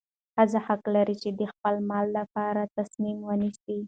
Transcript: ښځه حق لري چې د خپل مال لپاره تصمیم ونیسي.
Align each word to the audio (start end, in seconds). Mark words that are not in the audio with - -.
ښځه 0.33 0.59
حق 0.67 0.83
لري 0.95 1.15
چې 1.23 1.29
د 1.39 1.41
خپل 1.51 1.75
مال 1.89 2.07
لپاره 2.19 2.71
تصمیم 2.77 3.17
ونیسي. 3.27 3.77